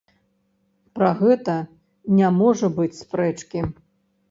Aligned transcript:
Пра 0.99 1.11
гэта 1.19 1.57
не 2.23 2.33
можа 2.41 2.73
быць 2.81 2.91
спрэчкі. 3.03 3.67